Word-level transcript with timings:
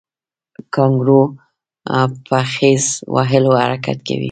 کانګارو 0.73 1.21
په 2.27 2.37
خیز 2.53 2.85
وهلو 3.13 3.51
حرکت 3.63 3.99
کوي 4.07 4.19